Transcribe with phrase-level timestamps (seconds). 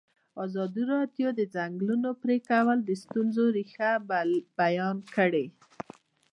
[0.45, 3.91] ازادي راډیو د د ځنګلونو پرېکول د ستونزو رېښه
[4.59, 5.45] بیان کړې.